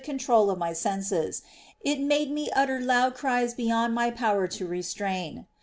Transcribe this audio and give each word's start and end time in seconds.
401 0.03 0.17
control 0.17 0.49
of 0.49 0.57
my 0.57 0.73
senses, 0.73 1.43
it 1.81 1.99
made 1.99 2.31
me 2.31 2.49
utter 2.55 2.79
loud 2.79 3.13
cries 3.13 3.53
beyond 3.53 3.93
my 3.93 4.09
power 4.09 4.47
to 4.47 4.65
restrain. 4.65 5.45